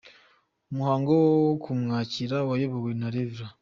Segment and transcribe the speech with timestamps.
[0.71, 3.35] Umuhango wo kumwakira wayobowe na Rev.